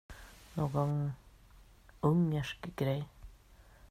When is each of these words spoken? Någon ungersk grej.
Någon 0.53 1.11
ungersk 2.01 2.67
grej. 2.75 3.07